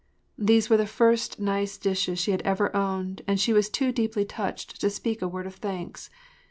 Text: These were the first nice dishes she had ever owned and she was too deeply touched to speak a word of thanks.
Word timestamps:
These 0.39 0.67
were 0.67 0.77
the 0.77 0.87
first 0.87 1.39
nice 1.39 1.77
dishes 1.77 2.17
she 2.17 2.31
had 2.31 2.41
ever 2.41 2.75
owned 2.75 3.21
and 3.27 3.39
she 3.39 3.53
was 3.53 3.69
too 3.69 3.91
deeply 3.91 4.25
touched 4.25 4.81
to 4.81 4.89
speak 4.89 5.21
a 5.21 5.27
word 5.27 5.45
of 5.45 5.57
thanks. 5.57 6.09